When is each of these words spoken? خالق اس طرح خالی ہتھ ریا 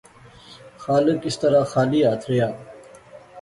خالق 0.83 1.21
اس 1.27 1.35
طرح 1.41 1.61
خالی 1.71 1.99
ہتھ 2.07 2.25
ریا 2.29 2.47